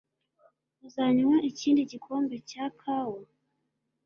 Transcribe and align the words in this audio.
Uzanywa 0.87 1.35
ikindi 1.49 1.81
gikombe 1.91 2.35
cya 2.49 2.65
kawa? 2.79 3.21